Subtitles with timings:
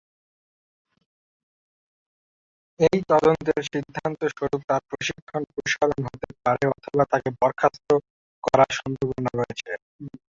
[2.79, 7.89] এই তদন্তের সিদ্ধান্ত স্বরূপ তার প্রশিক্ষণ প্রসারণ হতে পারে অথবা তাকে বরখাস্ত
[8.43, 9.71] করা সম্ভাবনা রয়েছে।